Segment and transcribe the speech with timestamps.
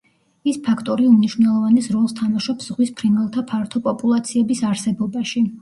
[0.51, 5.49] ეს ფაქტორი უმნიშვნელოვანეს როლს თამაშობს ზღვის ფრინველთა ფართო პოპულაციების არსებობაში.